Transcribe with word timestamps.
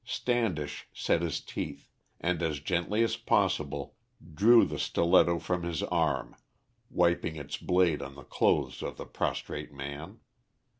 Standish 0.03 0.87
set 0.91 1.21
his 1.21 1.39
teeth, 1.41 1.87
and 2.19 2.41
as 2.41 2.59
gently 2.59 3.03
as 3.03 3.17
possible 3.17 3.93
drew 4.33 4.65
the 4.65 4.79
stiletto 4.79 5.37
from 5.37 5.61
his 5.61 5.83
arm, 5.83 6.35
wiping 6.89 7.35
its 7.35 7.55
blade 7.57 8.01
on 8.01 8.15
the 8.15 8.23
clothes 8.23 8.81
of 8.81 8.97
the 8.97 9.05
prostrate 9.05 9.71
man. 9.71 10.19